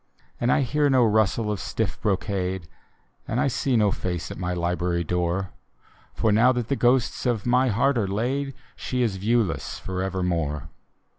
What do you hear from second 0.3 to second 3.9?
And I hear no rustle of stiff brocade, And I see